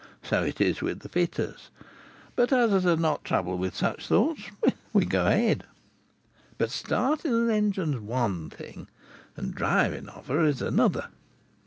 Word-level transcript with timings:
So 0.23 0.41
it 0.41 0.59
is 0.59 0.81
with 0.81 1.07
fitters. 1.11 1.69
But 2.35 2.51
us 2.51 2.71
as 2.71 2.87
are 2.87 2.97
not 2.97 3.23
troubled 3.23 3.59
with 3.59 3.75
such 3.75 4.07
thoughts, 4.07 4.41
we 4.93 5.05
go 5.05 5.27
ahead. 5.27 5.63
"But 6.57 6.71
starting 6.71 7.51
a 7.51 7.53
engine's 7.53 7.97
one 8.01 8.49
thing 8.49 8.87
and 9.37 9.53
driving 9.53 10.09
of 10.09 10.25
her 10.25 10.43
is 10.43 10.59
another. 10.59 11.09